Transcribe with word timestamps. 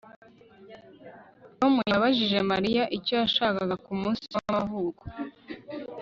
Tom 1.59 1.73
yabajije 1.91 2.37
Mariya 2.51 2.83
icyo 2.97 3.13
yashakaga 3.21 3.75
kumunsi 3.85 4.23
wamavuko 4.33 5.03